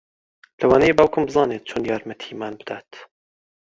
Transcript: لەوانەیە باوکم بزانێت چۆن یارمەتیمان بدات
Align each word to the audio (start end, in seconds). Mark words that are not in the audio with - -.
لەوانەیە 0.59 0.97
باوکم 0.97 1.23
بزانێت 1.27 1.63
چۆن 1.69 1.81
یارمەتیمان 1.89 2.53
بدات 2.61 2.89